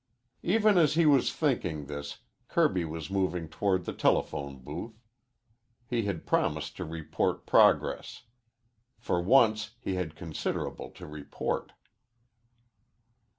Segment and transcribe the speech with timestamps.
[0.41, 4.95] Even as he was thinking this, Kirby was moving toward the telephone booth.
[5.85, 8.23] He had promised to report progress.
[8.97, 11.73] For once he had considerable to report.